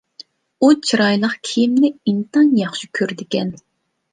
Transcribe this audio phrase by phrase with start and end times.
[0.61, 3.57] ئۇ چىرايلىق كىيىمنى ئىنتايىن ياخشى كۆرىدىكەن،